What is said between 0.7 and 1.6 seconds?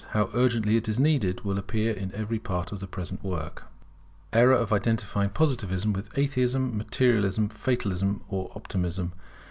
it is needed will